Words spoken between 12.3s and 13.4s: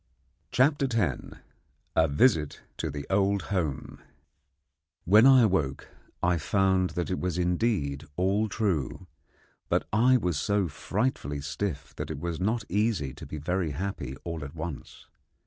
not easy to be